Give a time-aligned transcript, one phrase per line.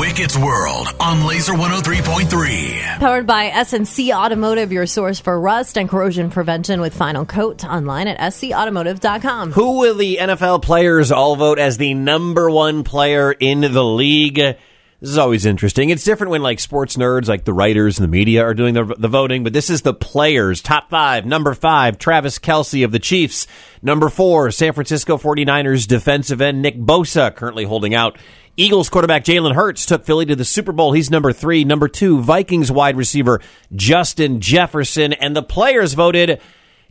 [0.00, 3.00] Wicked's World on Lazer 103.3.
[3.00, 8.08] Powered by SNC Automotive, your source for rust and corrosion prevention with Final Coat online
[8.08, 9.52] at scautomotive.com.
[9.52, 14.36] Who will the NFL players all vote as the number one player in the league?
[14.36, 15.90] This is always interesting.
[15.90, 18.84] It's different when like sports nerds, like the writers and the media are doing the,
[18.84, 20.62] the voting, but this is the players.
[20.62, 21.26] Top five.
[21.26, 23.46] Number five, Travis Kelce of the Chiefs.
[23.82, 28.18] Number four, San Francisco 49ers defensive end Nick Bosa, currently holding out.
[28.60, 30.92] Eagles quarterback Jalen Hurts took Philly to the Super Bowl.
[30.92, 31.64] He's number three.
[31.64, 33.40] Number two, Vikings wide receiver
[33.74, 35.14] Justin Jefferson.
[35.14, 36.42] And the players voted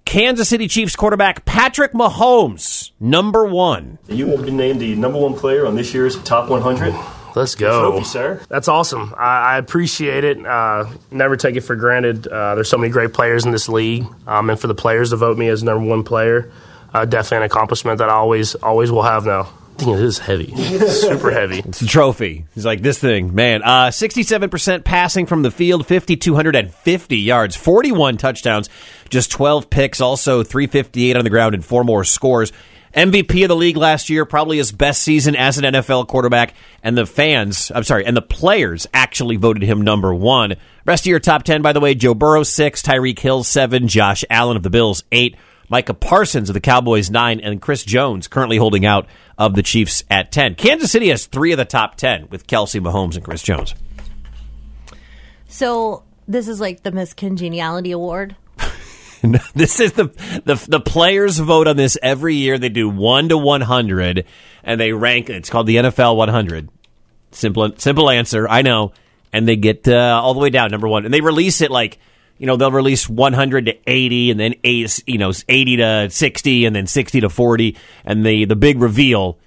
[0.04, 4.00] Kansas City Chiefs quarterback Patrick Mahomes, number one.
[4.08, 6.92] You have been named the number one player on this year's Top 100.
[7.36, 7.92] Let's go.
[7.92, 8.42] Trophy, sir.
[8.50, 9.14] That's awesome.
[9.16, 10.44] I, I appreciate it.
[10.44, 12.26] Uh, never take it for granted.
[12.26, 15.18] Uh, there's so many great players in this league, um, and for the players to
[15.18, 16.52] vote me as number one player,
[16.96, 19.54] uh, definitely an accomplishment that I always always will have now.
[19.80, 20.54] I think it is heavy,
[20.88, 21.60] super heavy.
[21.60, 22.46] It's a trophy.
[22.54, 23.64] He's like, this thing, man.
[23.64, 28.70] Uh, 67% passing from the field, 5,250 yards, 41 touchdowns,
[29.08, 32.52] just 12 picks, also 358 on the ground, and four more scores.
[32.94, 36.98] MVP of the league last year, probably his best season as an NFL quarterback, and
[36.98, 40.56] the fans, I'm sorry, and the players actually voted him number one.
[40.84, 44.26] Rest of your top 10, by the way, Joe Burrow, six, Tyreek Hill, seven, Josh
[44.30, 45.38] Allen of the Bills, eight,
[45.70, 50.04] Micah Parsons of the Cowboys, nine, and Chris Jones currently holding out of the Chiefs
[50.10, 50.56] at 10.
[50.56, 53.76] Kansas City has three of the top 10 with Kelce, Mahomes, and Chris Jones.
[55.48, 58.36] So this is like the Miss Congeniality Award.
[59.54, 60.06] this is the,
[60.46, 62.58] the the players vote on this every year.
[62.58, 64.26] They do one to one hundred,
[64.64, 65.30] and they rank.
[65.30, 66.70] It's called the NFL 100.
[67.32, 68.48] Simple simple answer.
[68.48, 68.94] I know,
[69.34, 72.00] and they get uh, all the way down number one, and they release it like
[72.40, 76.66] you know they'll release 100 to 80, and then eight, you know 80 to 60,
[76.66, 79.38] and then 60 to 40, and the the big reveal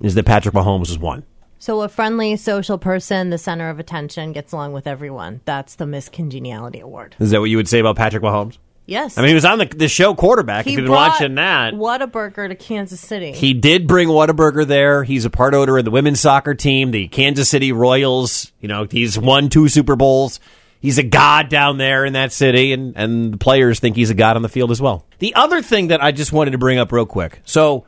[0.00, 1.24] is that Patrick Mahomes is one.
[1.58, 5.42] So a friendly social person, the center of attention, gets along with everyone.
[5.44, 7.16] That's the Miss Congeniality Award.
[7.20, 8.56] Is that what you would say about Patrick Mahomes?
[8.86, 9.18] Yes.
[9.18, 10.64] I mean, he was on the, the show quarterback.
[10.64, 13.32] he if you've been brought watching that, Whataburger to Kansas City.
[13.32, 15.04] He did bring Whataburger there.
[15.04, 18.50] He's a part owner of the women's soccer team, the Kansas City Royals.
[18.60, 20.40] You know, he's won two Super Bowls.
[20.80, 24.14] He's a god down there in that city, and, and the players think he's a
[24.14, 25.04] god on the field as well.
[25.18, 27.40] The other thing that I just wanted to bring up real quick.
[27.44, 27.84] So,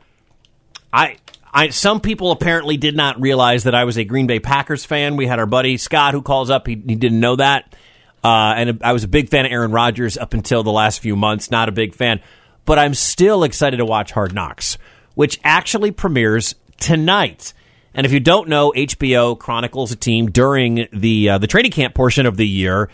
[0.91, 1.17] I,
[1.51, 5.17] I, some people apparently did not realize that I was a Green Bay Packers fan.
[5.17, 6.67] We had our buddy Scott who calls up.
[6.67, 7.75] He, he didn't know that.
[8.23, 11.15] Uh, and I was a big fan of Aaron Rodgers up until the last few
[11.15, 11.51] months.
[11.51, 12.21] Not a big fan,
[12.63, 14.77] but I'm still excited to watch Hard Knocks,
[15.15, 17.53] which actually premieres tonight.
[17.93, 21.93] And if you don't know, HBO chronicles a team during the uh, the training camp
[21.93, 22.89] portion of the year,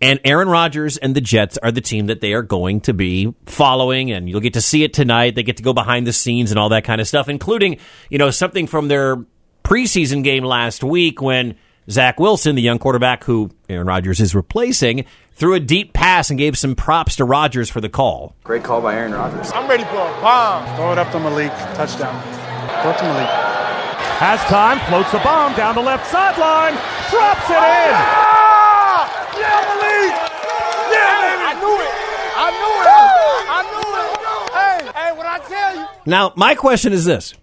[0.00, 3.34] and Aaron Rodgers and the Jets are the team that they are going to be
[3.46, 5.34] following, and you'll get to see it tonight.
[5.34, 7.78] They get to go behind the scenes and all that kind of stuff, including
[8.10, 9.16] you know something from their
[9.64, 11.56] preseason game last week when
[11.90, 16.38] Zach Wilson, the young quarterback who Aaron Rodgers is replacing, threw a deep pass and
[16.38, 18.36] gave some props to Rodgers for the call.
[18.44, 19.50] Great call by Aaron Rodgers.
[19.52, 20.76] I'm ready for a bomb.
[20.76, 21.52] Throw it up to Malik.
[21.74, 22.22] Touchdown.
[22.82, 23.55] Throw it to Malik.
[24.18, 26.72] Has time, floats a bomb down the left sideline,
[27.10, 27.92] drops it in.
[27.92, 29.04] Ah!
[29.36, 30.16] Yeah, Malik.
[30.90, 31.44] Yeah, baby.
[31.44, 31.92] I knew it.
[32.40, 32.88] I knew it.
[33.52, 34.92] I knew it.
[34.94, 35.86] Hey, hey, what I tell you?
[36.06, 37.34] Now, my question is this.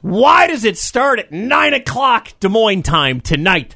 [0.00, 3.74] Why does it start at 9 o'clock Des Moines time tonight?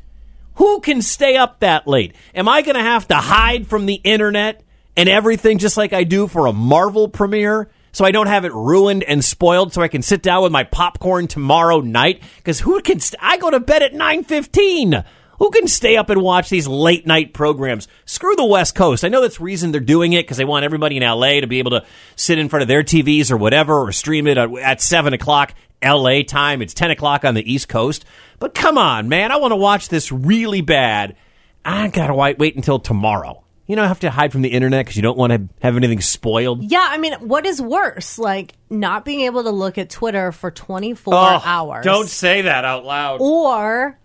[0.55, 2.15] Who can stay up that late?
[2.33, 4.63] Am I going to have to hide from the internet
[4.97, 7.71] and everything just like I do for a Marvel premiere?
[7.93, 10.65] So I don't have it ruined and spoiled so I can sit down with my
[10.65, 12.23] popcorn tomorrow night?
[12.39, 15.05] Because who can, st- I go to bed at 9.15.
[15.39, 17.89] Who can stay up and watch these late night programs?
[18.05, 19.05] Screw the West Coast.
[19.05, 21.47] I know that's the reason they're doing it because they want everybody in LA to
[21.47, 21.85] be able to
[22.17, 25.53] sit in front of their TVs or whatever or stream it at, at 7 o'clock
[25.83, 26.63] LA time.
[26.63, 28.05] It's 10 o'clock on the East Coast.
[28.39, 29.33] But come on, man.
[29.33, 31.17] I want to watch this really bad.
[31.65, 33.42] I got to wait, wait until tomorrow.
[33.67, 36.01] You know, have to hide from the internet because you don't want to have anything
[36.01, 36.63] spoiled.
[36.65, 38.19] yeah, I mean, what is worse?
[38.19, 41.85] Like not being able to look at Twitter for 24 Oh, hours.
[41.85, 43.21] Don't say that out loud.
[43.21, 43.97] or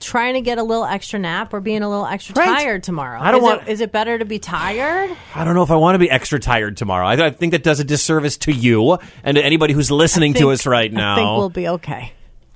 [0.00, 2.46] trying to get a little extra nap or being a little extra Right.
[2.46, 3.20] tired tomorrow.
[3.20, 5.10] I don't is want- It, is it better to be tired?
[5.34, 7.06] I don't know if I want to be extra tired tomorrow.
[7.06, 10.38] I, I think that does a disservice to you and to anybody who's listening to
[10.40, 11.12] think- us right now.
[11.12, 12.12] I think we'll be okay.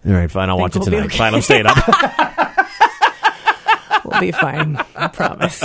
[0.06, 0.49] All right, fine.
[0.50, 1.06] I'll watch it we'll be tonight.
[1.06, 1.19] okay.
[1.19, 1.76] Fine, I'm staying up.
[4.05, 4.76] We'll be fine.
[4.96, 5.62] I promise.